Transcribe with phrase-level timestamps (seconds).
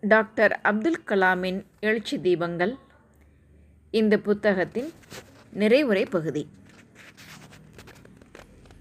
[0.00, 2.74] Doctor Abdul கலாமின் எழுச்சி தீபங்கள்
[3.90, 4.92] இந்த புத்தகத்தின்
[5.58, 6.46] நிறைவுரை பகுதி.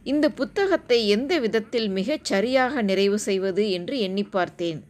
[0.04, 4.84] இந்த புத்தகத்தை எந்த விதத்தில் மிகச் சரியாக நிறைவு செய்வது என்று எண்ணி பார்த்தேன்.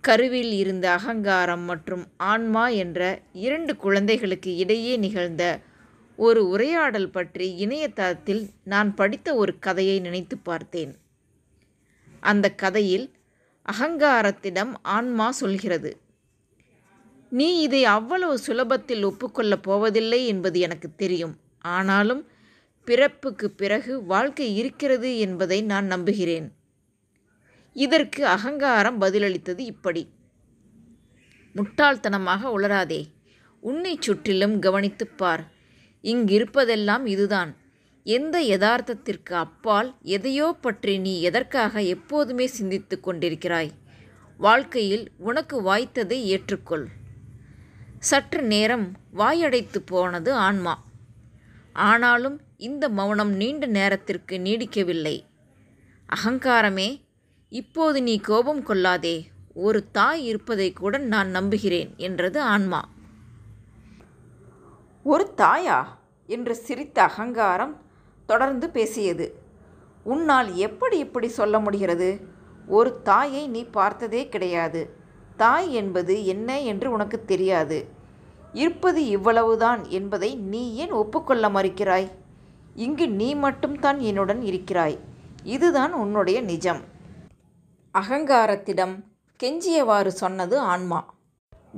[0.00, 5.60] கருவில் இருந்த அகங்காரம் மற்றும் ஆன்மா என்ற இரண்டு குழந்தைகளுக்கு இடையே நிகழ்ந்த
[6.16, 10.98] ஒரு உரையாடல் பற்றி இணையதளத்தில் நான் படித்த ஒரு கதையை நினைத்து பார்த்தேன்.
[12.20, 13.10] அந்த கதையில்
[13.72, 16.00] அகங்காரத்திடம் ஆன்மா சொல்கிறது.
[17.30, 21.36] நீ இதை அவ்வளவு சுலபத்தில் ஒப்புக்கொள்ளப் போவதில்லை என்பது எனக்கு தெரியும்.
[21.58, 22.26] ஆனாலும்
[22.84, 26.52] பிறப்புக்கு பிறகு வாழ்க்கை இருக்கிறது என்பதை நான் நம்புகிறேன்.
[27.72, 30.08] இதற்கு அகங்காரம் பதிலளித்தது இப்படி.
[31.54, 33.06] முட்டாள்தனமாக உளராதே
[33.60, 35.50] உன்னை சுற்றிலும் கவனித்துப் பார்.
[36.02, 37.57] இங்கிருப்பதெல்லாம் இதுதான்.
[38.08, 43.70] எந்த யதார்த்தத்திற்கு அப்பால் எதையோ பற்றி நீ எதற்காக எப்போதுமே சிந்தித்து கொண்டிருக்கிறாய்?
[44.36, 46.86] வாழ்க்கையில் உனக்கு வாய்த்ததை ஏற்றுக்கொள்.
[47.98, 50.84] சற்று நேரம் வாயடைத்து போனது ஆன்மா.
[51.72, 55.24] ஆனாலும் இந்த மௌனம் நீண்ட நேரத்திற்கு நீடிக்கவில்லை.
[56.08, 57.02] அகங்காரமே
[57.48, 59.16] இப்போது நீ கோபம் கொள்ளாதே
[59.54, 62.88] ஒரு தாய் இருப்பதை கூட நான் நம்புகிறேன் என்றது ஆன்மா.
[65.02, 65.84] ஒரு தாயா?
[66.26, 67.86] என்று சிரித்த அகங்காரம்
[68.28, 69.26] தொடர்ந்து பேசியது.
[70.04, 72.08] உன்னால் எப்படி இப்படி சொல்ல முடிகிறது?
[72.66, 74.96] ஒரு தாயை நீ பார்த்ததே கிடையாது.
[75.36, 77.88] தாய் என்பது என்ன என்று உனக்கு தெரியாது.
[78.52, 82.10] இருப்பது இவ்வளவுதான் என்பதை நீ ஏன் ஒப்புக்கொள்ள மறுக்கிறாய்?
[82.74, 84.98] இங்கு நீ மட்டும்தான் என்னுடன் இருக்கிறாய்.
[85.42, 86.80] இதுதான் உன்னுடைய நிஜம்.
[87.98, 88.94] அகங்காரத்திடம்
[89.42, 91.14] கெஞ்சியவாறு சொன்னது ஆன்மா.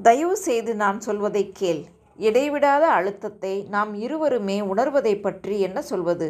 [0.03, 1.85] தயவு செய்து நான் சொல்வதை கேள்.
[2.27, 6.29] இடைவிடாத அழுத்தத்தை நாம் இருவருமே உணர்வதை பற்றி என்ன சொல்வது?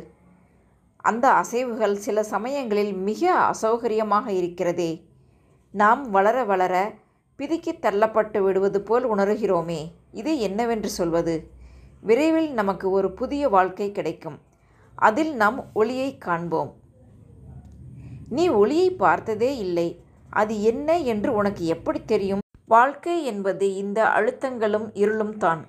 [1.05, 4.91] அந்த அசைவுகள் சில சமயங்களில் மிக அசௌகரியமாக இருக்கிறதே.
[5.75, 6.75] நாம் வளர வளர
[7.39, 9.81] பிதுக்கி தள்ளப்பட்டு விடுவது போல் உணர்கிறோமே
[10.21, 11.35] இது என்னவென்று சொல்வது?
[12.09, 14.39] விரைவில் நமக்கு ஒரு புதிய வாழ்க்கை கிடைக்கும்.
[14.99, 16.71] அதில் நாம் ஒளியை காண்போம்.
[18.37, 19.89] நீ ஒளியை பார்த்ததே இல்லை
[20.41, 22.45] அது என்ன என்று உனக்கு எப்படி தெரியும்?
[22.75, 25.63] வாழ்க்கை என்பது இந்த அழுத்தங்களும் இருளும் தான்.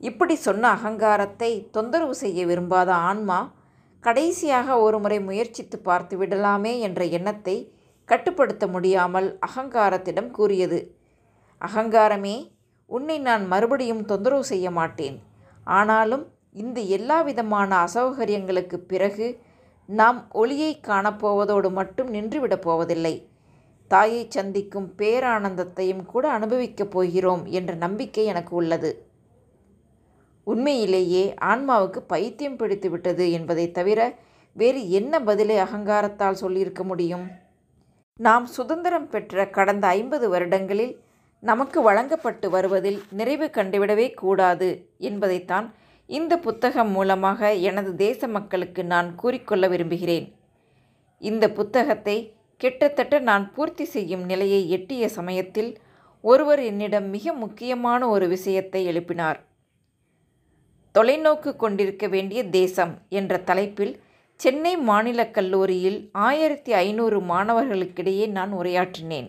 [0.00, 3.56] இப்படி சொன்ன அகங்காரத்தை தொந்தரவு செய்ய விரும்பாத ஆன்மா
[4.00, 7.72] கடைசியாக ஒருமுறை முயற்சித்து பார்த்து விடலாமே என்ற எண்ணத்தை
[8.04, 10.96] கட்டுப்படுத்த முடியாமல் அகங்காரத்திடம் கூறியது.
[11.60, 12.52] அகங்காரமே
[12.86, 15.22] உன்னை நான் மறுபடியும் தொந்தரவு செய்ய மாட்டேன்.
[15.64, 19.40] ஆனாலும் இந்த எல்லா விதமான அசௌகரியங்களுக்கு பிறகு
[19.86, 23.28] நாம் ஒளியை காணப்போவதோடு மட்டும் நின்றுவிடப் போவதில்லை.
[23.88, 29.07] தாயை சந்திக்கும் பேரானந்தத்தையும் கூட அனுபவிக்கப் போகிறோம் என்ற நம்பிக்கை எனக்கு உள்ளது.
[30.50, 34.00] உண்மையிலேயே ஆன்மாவுக்கு பைத்தியம் பிடித்து விட்டது என்பதை தவிர
[34.56, 37.26] வேறு என்ன பதிலை அகங்காரத்தால் சொல்லியிருக்க முடியும்?
[38.20, 40.94] நாம் சுதந்திரம் பெற்ற கடந்த ஐம்பது வருடங்களில்
[41.42, 44.68] நமக்கு வழங்கப்பட்டு வருவதில் நிறைவு கண்டுவிடவே கூடாது
[45.08, 45.66] என்பதைத்தான்
[46.10, 50.26] இந்த புத்தகம் மூலமாக எனது தேச மக்களுக்கு நான் கூறிக்கொள்ள விரும்புகிறேன்.
[51.22, 52.16] இந்த புத்தகத்தை
[52.60, 55.70] கிட்டத்தட்ட நான் பூர்த்தி செய்யும் நிலையை எட்டிய சமயத்தில்
[56.24, 59.38] ஒருவர் என்னிடம் மிக முக்கியமான ஒரு விஷயத்தை எழுப்பினார்.
[60.94, 63.94] தொலைநோக்கு கொண்டிருக்க வேண்டிய தேசம் என்ற தலைப்பில்
[64.36, 69.28] சென்னை மாநிலக் கல்லூரியில் ஆயிரத்தி ஐநூறு மாணவர்களுக்கிடையே நான் உரையாற்றினேன்.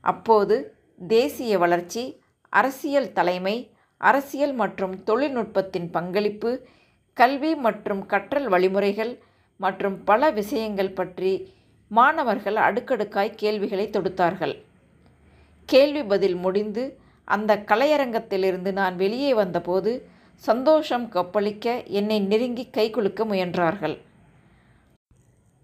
[0.00, 0.56] அப்போது
[1.08, 3.56] தேசிய வளர்ச்சி அரசியல் தலைமை
[3.96, 6.50] அரசியல் மற்றும் தொழில்நுட்பத்தின் பங்களிப்பு
[7.12, 9.12] கல்வி மற்றும் கற்றல் வழிமுறைகள்
[9.56, 11.32] மற்றும் பல விஷயங்கள் பற்றி
[11.90, 14.54] மாணவர்கள் அடுக்கடுக்காய் கேள்விகளை தொடுத்தார்கள்.
[15.68, 16.84] கேள்வி பதில் முடிந்து
[17.24, 19.92] அந்த கலையரங்கத்திலிருந்து நான் வெளியே வந்தபோது
[20.48, 21.66] சந்தோஷம் கொப்பளிக்க
[21.98, 23.96] என்னை நெருங்கி கைகுலுக்க முயன்றார்கள்.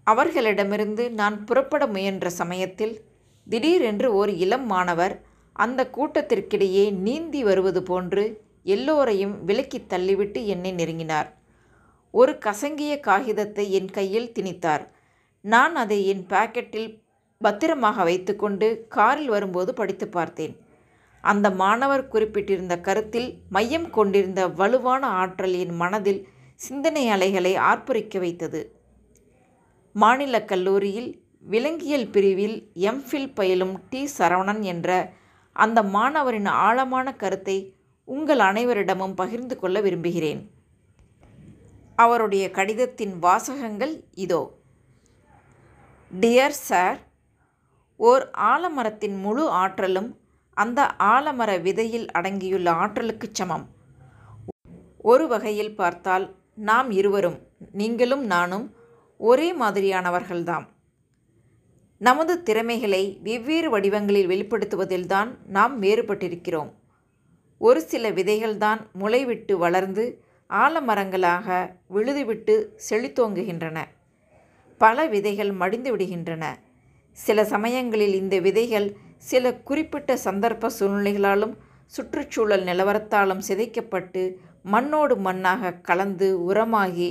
[0.07, 2.95] அவர்களிடமிருந்து நான் புறப்பட முயன்ற சமயத்தில்
[3.47, 5.15] திடீரென்று ஒரு இளம் மாணவர்
[5.55, 8.23] அந்த கூட்டத்திற்கிடையே நீந்தி வருவது போன்று
[8.75, 11.29] எல்லோரையும் விலக்கி தள்ளிவிட்டு என்னை நெருங்கினார்.
[12.13, 14.83] ஒரு கசங்கிய காகிதத்தை என் கையில் திணித்தார்.
[15.45, 16.89] நான் அதை என் பாக்கெட்டில்
[17.41, 20.53] பத்திரமாக வைத்துக்கொண்டு காரில் வரும்போது படித்து பார்த்தேன்.
[21.21, 28.75] அந்த மாணவர் குறிப்பிட்டிருந்த கருத்தில் மையம் கொண்டிருந்த வலுவான ஆற்றல் என் மனதில் சிந்தனை அலைகளை ஆர்ப்பரிக்க வைத்தது.
[29.93, 35.13] மாநில கல்லூரியில் விலங்கியல் பிரிவில் எம்ஃபில் பயிலும் டி சரவணன் என்ற
[35.53, 37.75] அந்த மாணவரின் ஆழமான கருத்தை
[38.05, 40.51] உங்கள் அனைவரிடமும் பகிர்ந்து கொள்ள விரும்புகிறேன்.
[41.95, 44.41] அவருடைய கடிதத்தின் வாசகங்கள் இதோ.
[46.19, 46.99] டியர் சார்
[47.95, 50.09] ஓர் ஆலமரத்தின் முழு ஆற்றலும்
[50.53, 53.69] அந்த ஆலமர விதையில் அடங்கியுள்ள ஆற்றலுக்கு சமம்.
[55.01, 58.75] ஒரு வகையில் பார்த்தால் நாம் இருவரும் நீங்களும் நானும்
[59.17, 60.65] ஒரே மாதிரியானவர்கள்தாம்.
[61.97, 66.71] நமது திறமைகளை வெவ்வேறு வடிவங்களில் வெளிப்படுத்துவதில்தான் நாம் வேறுபட்டிருக்கிறோம்.
[67.57, 72.55] ஒரு சில விதைகள்தான் முளைவிட்டு வளர்ந்து ஆலமரங்களாக விழுதுவிட்டு
[72.89, 73.79] செழித்தோங்குகின்றன.
[74.77, 76.43] பல விதைகள் மடிந்து விடுகின்றன
[77.11, 78.97] சில சமயங்களில் இந்த விதைகள்
[79.29, 81.53] சில குறிப்பிட்ட சந்தர்ப்ப சூழ்நிலைகளாலும்
[81.95, 84.23] சுற்றுச்சூழல் நிலவரத்தாலும் சிதைக்கப்பட்டு
[84.63, 87.09] மண்ணோடு மண்ணாக கலந்து உரமாகி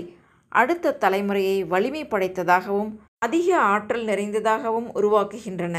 [0.52, 5.76] அடுத்த தலைமுறையை வலிமை படைத்ததாகவும் அதிக ஆற்றல் நிறைந்ததாகவும் உருவாக்குகின்றன.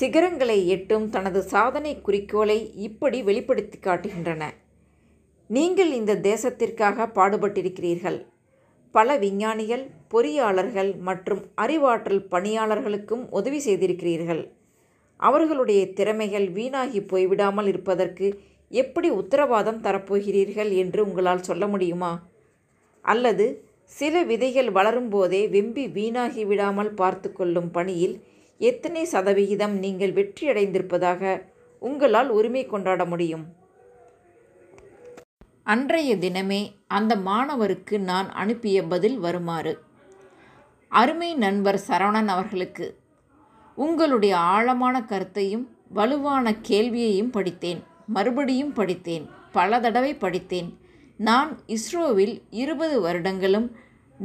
[0.00, 4.42] சிகரங்களை எட்டும் தனது சாதனை குறிக்கோளை இப்படி வெளிப்படுத்தி காட்டுகின்றன.
[5.50, 8.18] நீங்கள் இந்த தேசத்திற்காக பாடுபட்டிருக்கிறீர்கள்.
[8.94, 14.42] பல விஞ்ஞானிகள் பொறியாளர்கள் மற்றும் அறிவாற்றல் பணியாளர்களுக்கும் உதவி செய்திருக்கிறீர்கள்.
[15.20, 18.26] அவர்களுடைய திறமைகள் வீணாகி போய்விடாமல் இருப்பதற்கு
[18.70, 22.12] எப்படி உத்தரவாதம் தரப்போகிறீர்கள் என்று உங்களால் சொல்ல முடியுமா?
[23.04, 23.46] அல்லது
[23.92, 28.14] சில விதைகள் வளரும்போதே வெம்பி வீணாகி விடாமல் பார்த்து கொள்ளும் பணியில்
[28.60, 31.32] எத்தனை சதவிகிதம் நீங்கள் வெற்றியடைந்திருப்பதாக
[31.82, 33.44] உங்களால் உரிமை கொண்டாட முடியும்?
[35.72, 36.60] அன்றைய தினமே
[36.98, 39.72] அந்த மாணவருக்கு நான் அனுப்பிய பதில் வருமாறு.
[40.98, 42.86] அருமை நண்பர் சரவணன் அவர்களுக்கு
[43.74, 47.80] உங்களுடைய ஆழமான கருத்தையும் வலுவான கேள்வியையும் படித்தேன்.
[48.06, 49.28] மறுபடியும் படித்தேன்.
[49.52, 50.68] பல தடவை படித்தேன்.
[51.16, 53.76] நான் இஸ்ரோவில் இருபது வருடங்களும்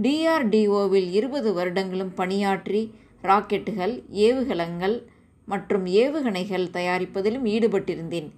[0.01, 5.03] டிஆர்டிஓவில் இருபது வருடங்களும் பணியாற்றி ராக்கெட்டுகள் ஏவுகலங்கள்
[5.45, 8.29] மற்றும் ஏவுகணைகள் தயாரிப்பதிலும் ஈடுபட்டிருந்தேன்.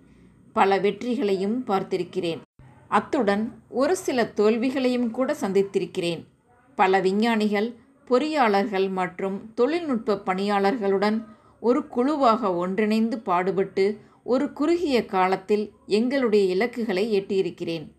[0.54, 2.42] பல வெற்றிகளையும் பார்த்திருக்கிறேன்.
[2.88, 6.24] அத்துடன் ஒரு சில தோல்விகளையும் கூட சந்தித்திருக்கிறேன்.
[6.76, 7.76] பல விஞ்ஞானிகள்
[8.10, 11.24] பொறியாளர்கள் மற்றும் தொழில்நுட்ப பணியாளர்களுடன்
[11.60, 17.92] ஒரு குழுவாக ஒன்றிணைந்து பாடுபட்டு ஒரு குறுகிய காலத்தில் எங்களுடைய இலக்குகளை எட்டியிருக்கிறேன்.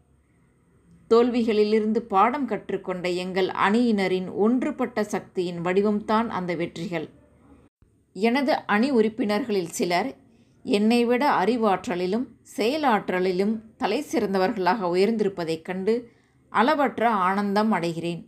[1.10, 7.08] தோல்விகளிலிருந்து பாடம் கற்றுக்கொண்ட எங்கள் அணியினரின் ஒன்றுபட்ட சக்தியின் வடிவம்தான் அந்த வெற்றிகள்.
[8.12, 10.14] எனது அணி உறுப்பினர்களில் சிலர்
[10.62, 16.10] என்னை விட அறிவாற்றலிலும் செயலாற்றலிலும் தலை சிறந்தவர்களாக உயர்ந்திருப்பதைக் கண்டு
[16.48, 18.22] அளவற்ற ஆனந்தம் அடைகிறேன்.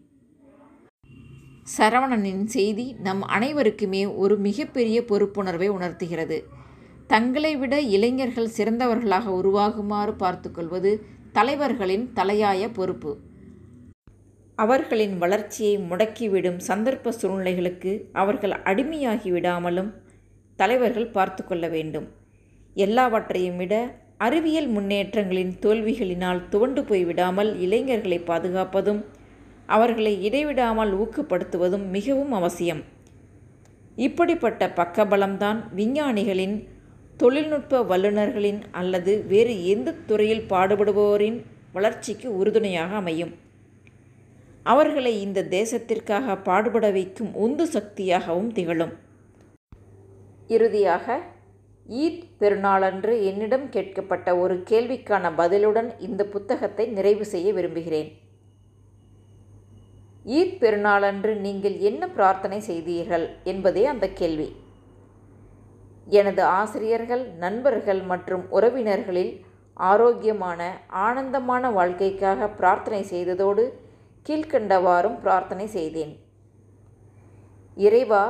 [1.74, 6.38] சரவணனின் செய்தி நம் அனைவருக்குமே ஒரு மிகப்பெரிய பொறுப்புணர்வை உணர்த்துகிறது.
[7.06, 10.92] தங்களை விட இளைஞர்கள் சிறந்தவர்களாக உருவாகுமாறு பார்த்துக்கொள்வது
[11.32, 13.12] தலைவர்களின் தலையாய பொறுப்பு.
[14.58, 19.90] அவர்களின் வளர்ச்சியை முடக்கிவிடும் சந்தர்ப்ப சூழ்நிலைகளுக்கு அவர்கள் அடிமையாகி விடாமலும்
[20.58, 22.06] தலைவர்கள் பார்த்து கொள்ள வேண்டும்.
[22.76, 23.74] எல்லாவற்றையும் விட
[24.18, 29.02] அறிவியல் முன்னேற்றங்களின் தோல்விகளினால் துவண்டு போய்விடாமல் இளைஞர்களை பாதுகாப்பதும்
[29.76, 32.82] அவர்களை இடைவிடாமல் ஊக்கப்படுத்துவதும் மிகவும் அவசியம்.
[34.06, 36.56] இப்படிப்பட்ட பக்கபலம்தான் விஞ்ஞானிகளின்
[37.20, 41.38] தொழில்நுட்ப வல்லுநர்களின் அல்லது வேறு எந்த துறையில் பாடுபடுபவரின்
[41.72, 43.32] வளர்ச்சிக்கு உறுதுணையாக அமையும்.
[44.72, 48.92] அவர்களை இந்த தேசத்திற்காக பாடுபட வைக்கும் உந்து சக்தியாகவும் திகழும்.
[50.56, 51.06] இறுதியாக
[52.02, 58.10] ஈத் பெருநாளன்று என்னிடம் கேட்கப்பட்ட ஒரு கேள்விக்கான பதிலுடன் இந்த புத்தகத்தை நிறைவு செய்ய விரும்புகிறேன்.
[60.24, 64.48] ஈத் பெருநாளன்று நீங்கள் என்ன பிரார்த்தனை செய்தீர்கள் என்பதே அந்த கேள்வி.
[66.06, 69.32] எனது ஆசிரியர்கள் நண்பர்கள் மற்றும் உறவினர்களில்
[69.74, 73.64] ஆரோக்கியமான ஆனந்தமான வாழ்க்கைக்காக பிரார்த்தனை செய்ததோடு
[74.26, 76.14] கீழ்கண்டவாறும் பிரார்த்தனை செய்தேன்.
[77.74, 78.24] இறைவா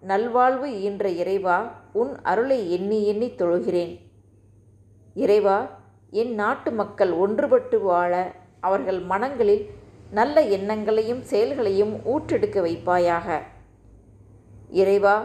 [0.00, 1.58] நல்வாழ்வு ஈன்ற இறைவா
[1.92, 3.92] உன் அருளை எண்ணி எண்ணி தொழுகிறேன்.
[5.14, 5.58] இறைவா
[6.10, 8.12] என் நாட்டு மக்கள் ஒன்றுபட்டு வாழ
[8.60, 9.70] அவர்கள் மனங்களில்
[10.18, 13.28] நல்ல எண்ணங்களையும் செயல்களையும் ஊற்றெடுக்க வைப்பாயாக.
[14.80, 15.16] இறைவா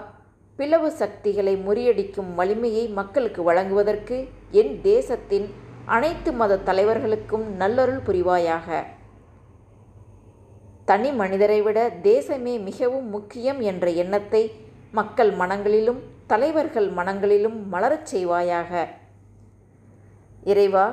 [0.59, 4.17] பிளவு சக்திகளை முறியடிக்கும் வலிமையை மக்களுக்கு வழங்குவதற்கு
[4.51, 5.47] என் தேசத்தின்
[5.95, 8.69] அனைத்து மத தலைவர்களுக்கும் நல்லருள் புரிவாயாக.
[10.89, 14.43] தனி மனிதரை விட தேசமே மிகவும் முக்கியம் என்ற எண்ணத்தை
[14.91, 18.71] மக்கள் மனங்களிலும் தலைவர்கள் மனங்களிலும் மலரச் செய்வாயாக.
[20.51, 20.85] இறைவா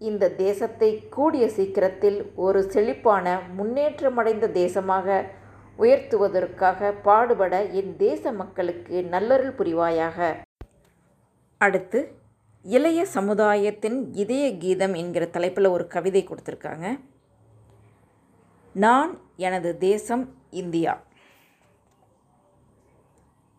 [0.00, 5.24] இந்த தேசத்தை கூடிய சீக்கிரத்தில் ஒரு செழிப்பான முன்னேற்றமடைந்த தேசமாக
[5.78, 10.34] உயர்த்துவதற்காக பாடுபட என் தேச மக்களுக்கு நல்லருள் புரிவாயாக.
[11.58, 12.00] அடுத்து
[12.62, 17.00] இளைய சமுதாயத்தின் இதய கீதம் என்கிற தலைப்பில் ஒரு கவிதை கொடுத்துருக்காங்க.
[18.72, 21.02] நான் எனது தேசம் இந்தியா.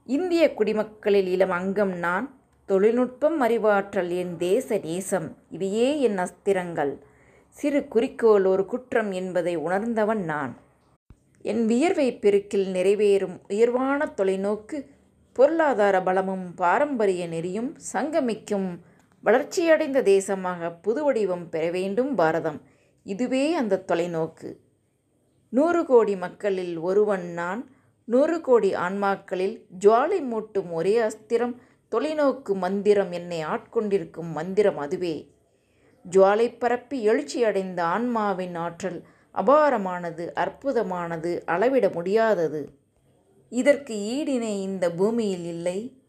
[0.06, 2.28] இந்திய குடிமக்களில் இளம் அங்கம் நான்
[2.72, 5.38] தொழில்நுட்பம் அறிவாற்றல் என் தேச நேசம்.
[5.50, 6.98] இவையே என் அஸ்திரங்கள்.
[7.50, 10.58] சிறு குறிக்கோள் ஒரு குற்றம் என்பதை உணர்ந்தவன் நான்.
[11.42, 14.86] என் வியர்வை பெருக்கில் நிறைவேறும் உயர்வான தொலைநோக்கு
[15.34, 18.80] பொருளாதார பலமும் பாரம்பரிய நெறியும் சங்கமிக்கும்
[19.24, 22.62] வளர்ச்சியடைந்த தேசமாக புது வடிவம் பெற வேண்டும் பாரதம்.
[23.04, 24.56] இதுவே அந்த தொலைநோக்கு.
[25.50, 27.70] நூறு கோடி மக்களில் ஒருவன் நான்.
[28.06, 31.56] நூறு கோடி ஆன்மாக்களில் ஜுவாலை மூட்டும் ஒரே அஸ்திரம்.
[31.96, 35.32] தொலைநோக்கு மந்திரம் என்னை ஆட்கொண்டிருக்கும் மந்திரம் அதுவே.
[36.12, 39.04] ஜுவாலை பரப்பி எழுச்சியடைந்த ஆன்மாவின் ஆற்றல்
[39.36, 42.62] அபாரமானது அற்புதமானது அளவிட முடியாதது.
[43.50, 46.04] இதற்கு ஈடினை இந்த பூமியில் இல்லை.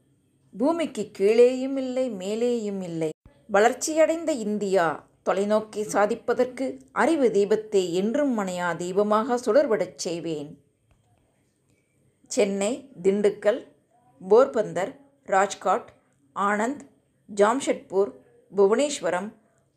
[0.58, 3.10] பூமிக்கு கீழேயும் இல்லை மேலேயும் இல்லை.
[3.48, 10.62] வளர்ச்சியடைந்த இந்தியா தொலைநோக்கி சாதிப்பதற்கு அறிவு தீபத்தை என்றும் மனையா தீபமாக சுடர்விடச் செய்வேன்.
[12.26, 13.60] சென்னை திண்டுக்கல்
[14.30, 15.93] போர்பந்தர் ராஜ்காட்
[16.35, 16.81] ஆனந்த்
[17.35, 18.12] ஜாம்ஷெட்பூர்
[18.57, 19.33] புவனேஸ்வரம்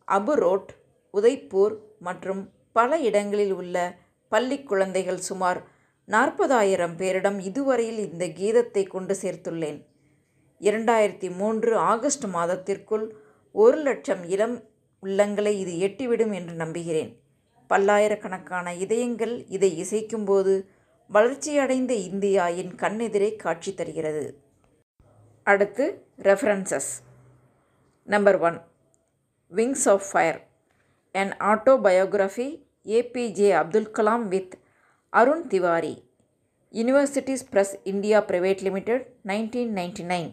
[0.08, 0.68] அபுரோட்
[1.14, 3.98] உதய்பூர் மற்றும் பல இடங்களில் உள்ள
[4.28, 5.64] பள்ளி குழந்தைகள் சுமார்
[6.06, 9.86] நாற்பதாயிரம் பேரிடம் இதுவரையில் இந்த கீதத்தை கொண்டு சேர்த்துள்ளேன்.
[10.60, 13.16] இரண்டாயிரத்தி மூன்று ஆகஸ்ட் மாதத்திற்குள்
[13.52, 14.64] ஒரு லட்சம் இளம்
[15.04, 17.20] உள்ளங்களை இது எட்டிவிடும் என்று நம்புகிறேன்.
[17.68, 20.66] பல்லாயிரக்கணக்கான இதயங்கள் இதை இசைக்கும்போது
[21.08, 24.45] வளர்ச்சியடைந்த இந்தியா என் கண்ணெதிரே காட்சி தருகிறது.
[25.47, 25.85] அடுத்து
[26.23, 26.91] references
[28.09, 28.59] number one
[29.53, 30.39] Wings of Fire
[31.15, 32.49] an autobiography
[32.87, 34.55] APJ Abdul Kalam with
[35.13, 35.95] Arun Tiwari
[36.75, 40.31] Universities Press India Private Limited nineteen ninety nine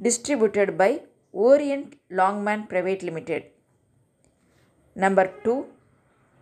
[0.00, 0.90] distributed by
[1.34, 3.46] Orient Longman Private Limited
[4.96, 5.54] number two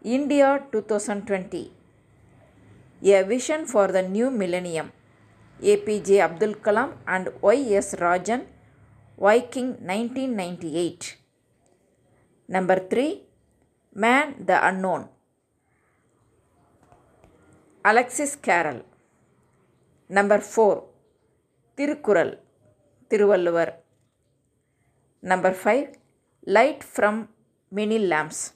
[0.05, 1.65] India two thousand twenty
[3.03, 4.87] A Vision for the New Millennium,
[5.62, 8.46] APJ Abdul Kalam and YS Rajan,
[9.18, 11.18] Viking 1998.
[12.48, 13.24] Number 3
[13.96, 15.10] Man the Unknown
[17.84, 18.82] Alexis Carroll.
[20.10, 20.84] Number 4
[21.78, 22.38] Tirukural
[23.10, 23.74] Tiruvalluvar.
[25.22, 25.98] Number 5
[26.46, 27.28] Light from
[27.70, 28.54] Many Lamps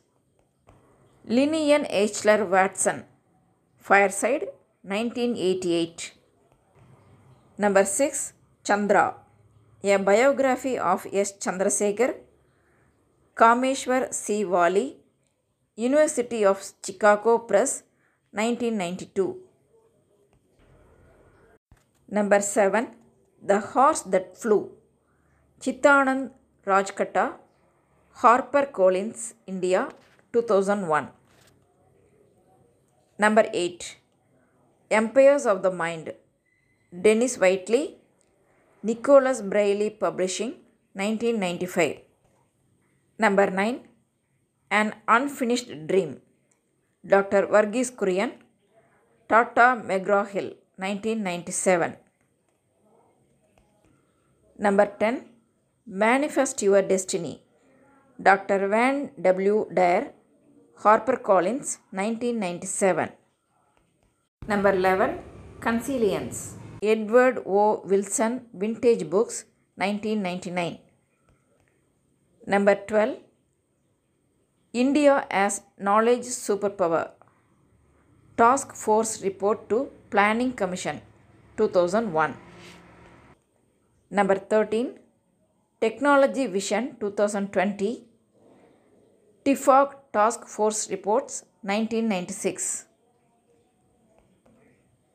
[1.27, 3.03] Linian Hler Watson
[3.77, 4.47] Fireside
[4.83, 6.22] 1988.
[7.55, 8.33] Number 6
[8.63, 9.15] Chandra,
[9.83, 11.33] a biography of S.
[11.33, 12.15] Chandrasekhar,
[13.35, 14.43] Kameshwar C.
[14.43, 14.97] Wali,
[15.75, 17.83] University of Chicago Press
[18.31, 19.37] 1992.
[22.09, 22.87] Number 7
[23.45, 24.71] The Horse That Flew,
[25.61, 26.31] Chitanand
[26.65, 27.33] Rajkata,
[28.13, 29.89] Harper Collins, India
[30.31, 31.07] 2001.
[33.19, 33.97] Number 8
[34.89, 36.13] Empires of the Mind
[37.01, 37.97] Dennis Whiteley
[38.83, 40.53] Nicholas Braille Publishing
[40.93, 42.03] 1995
[43.17, 43.81] Number 9
[44.69, 46.21] An Unfinished Dream
[47.03, 47.47] Dr.
[47.47, 48.33] Varghese Kurian
[49.27, 51.97] Tata McGraw Hill 1997
[54.59, 55.25] Number 10
[55.87, 57.41] Manifest Your Destiny
[58.21, 58.67] Dr.
[58.67, 59.65] Van W.
[59.73, 60.13] Dyer
[60.83, 63.09] HarperCollins 1997
[64.45, 65.19] Number 11
[65.59, 69.39] Consilience Edward O Wilson Vintage books
[69.77, 70.77] nineteen ninety nine
[72.47, 73.13] number twelve
[74.73, 75.13] India
[75.43, 77.09] as knowledge super power
[78.37, 79.77] task force report to
[80.09, 80.99] planning commission
[81.57, 82.33] two thousand one
[84.11, 84.91] number thirteen
[85.81, 87.91] technology vision two thousand twenty
[89.45, 92.69] TIFAC task force reports nineteen ninety six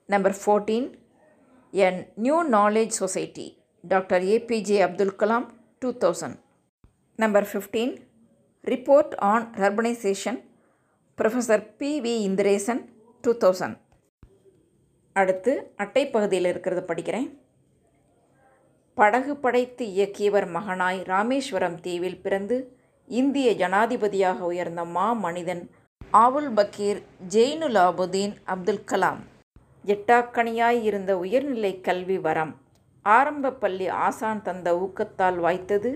[0.09, 0.87] number fourteen
[1.73, 4.21] Number 14 A New Knowledge Society Dr.
[4.21, 6.37] APJ Abdul Kalam 2000.
[7.17, 7.99] Number 15
[8.65, 10.41] Report on Urbanization
[11.17, 12.01] Professor P.
[12.01, 12.29] V.
[12.29, 12.79] Indiresan
[13.25, 13.77] 2000.
[15.13, 17.39] அடுத்து அட்டை பகுதியில் இருக்கிறத படிக்கிறேன்
[18.95, 25.71] படகு படைத்து இயக்கியவர் மகனாய் ராமேஸ்வரம் தீவில் பிறந்து இந்திய ஜனாதிபதியாக உயர்ந்த மா மனிதன்
[26.13, 29.21] ஆவுல் பக்கீர் ஜெயினுலாபுதீன் அப்துல் கலாம்
[29.93, 32.53] எட்டாக்கணியாய் இருந்த உயர்நிலை கல்வி வரம்
[33.05, 35.91] ஆரம்ப பள்ளி ஆசான் தந்த ஊக்கத்தால் வாய்த்தது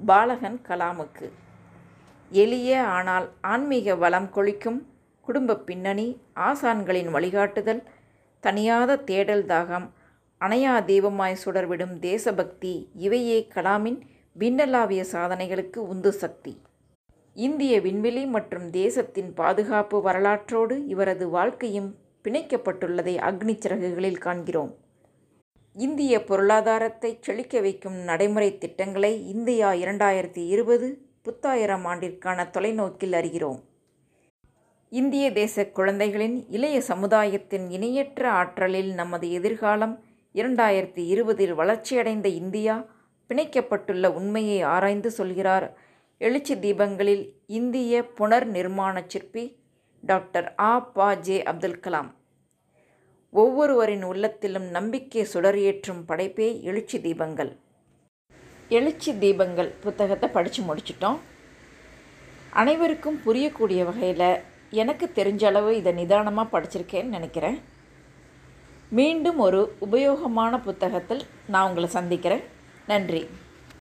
[0.00, 1.26] பாலகன் கலாமுக்கு.
[2.30, 4.80] எளிய ஆனால் ஆன்மீக வளம் கொளிக்கும்
[5.26, 6.08] குடும்ப பின்னணி
[6.48, 7.82] ஆசான்களின் வழிகாட்டுதல்
[8.44, 9.86] தனியாத தேடல் தாகம்
[10.40, 14.00] அணையா தெய்வமாய் சுடர்விடும் தேசபக்தி இவையே கலாமின்
[14.36, 16.52] விண்ணலாவிய சாதனைகளுக்கு உந்து சக்தி.
[17.36, 21.90] இந்திய விண்வெளி மற்றும் தேசத்தின் பாதுகாப்பு வரலாற்றோடு இவரது வாழ்க்கையும்
[22.24, 24.76] பிணைக்கப்பட்டுள்ளதை அக்னி சிறகுகளில் காண்கிறோம்.
[25.72, 33.60] இந்திய பொருளாதாரத்தை செழிக்க வைக்கும் நடைமுறை திட்டங்களை இந்தியா இரண்டாயிரத்தி இருபது புத்தாயிரம் ஆண்டிற்கான தொலைநோக்கில் அறிகிறோம்.
[34.90, 42.86] இந்திய தேச குழந்தைகளின் இளைய சமுதாயத்தின் இணையற்ற ஆற்றலில் நமது எதிர்காலம் இரண்டாயிரத்தி இருபதில் வளர்ச்சியடைந்த இந்தியா
[43.28, 45.78] பிணைக்கப்பட்டுள்ள உண்மையை ஆராய்ந்து சொல்கிறார்.
[46.18, 49.56] எழுச்சி தீபங்களில் இந்திய புனர் நிர்மாண சிற்பி
[50.00, 52.10] டாக்டர் ஆ பா ஜே அப்துல் கலாம்.
[53.30, 57.56] ஒவ்வொருவரின் உள்ளத்திலும் நம்பிக்கை சுடர் ஏற்றும் படைப்பே எழுச்சி தீபங்கள்.
[58.68, 61.18] எழுச்சி தீபங்கள் புத்தகத்தை படித்து முடிச்சிட்டோம்.
[62.50, 64.40] அனைவருக்கும் புரியக்கூடிய வகையில்
[64.70, 67.60] எனக்கு தெரிஞ்ச அளவு இதை நிதானமாக படிச்சிருக்கேன்னு நினைக்கிறேன்.
[68.88, 72.42] மீண்டும் ஒரு உபயோகமான புத்தகத்தில் நான் உங்களை சந்திக்கிறேன்.
[72.86, 73.28] நன்றி.